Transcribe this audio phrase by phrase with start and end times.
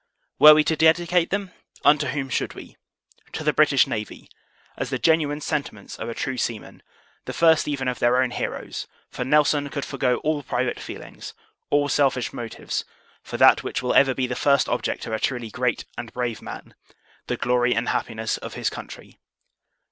[0.39, 1.51] Were we to dedicate them,
[1.85, 2.75] unto whom should we?
[3.33, 4.31] To the BRITISH NAVY;
[4.75, 6.81] as the genuine sentiments of a true seaman
[7.25, 11.35] the first even of their own Heroes; for NELSON could forego all private feelings,
[11.69, 12.83] all selfish motives,
[13.21, 16.41] for that which will ever be the first object of a truly great and brave
[16.41, 16.73] man
[17.27, 19.19] the glory and happiness of his country.